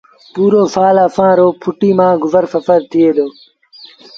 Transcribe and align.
پُورو 0.33 0.63
سآل 0.73 0.97
اسآݩ 1.05 1.37
رو 1.37 1.47
ڦُٽيٚ 1.61 1.97
مآݩ 1.97 2.19
گزر 2.23 2.43
سڦر 2.53 2.79
ٿئي 2.91 3.09
دو 3.15 3.27